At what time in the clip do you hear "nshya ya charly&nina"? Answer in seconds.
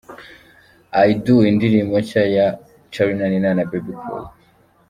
2.03-3.49